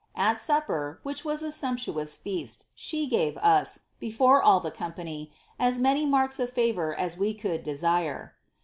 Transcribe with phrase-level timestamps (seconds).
[0.15, 5.79] At sapper, which was a sumptuous feast, she gave us, lefore all the company, as
[5.79, 8.33] many marks of favour as we could desire.